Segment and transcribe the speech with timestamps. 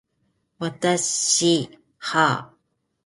[0.57, 1.69] 私
[1.99, 2.53] はあ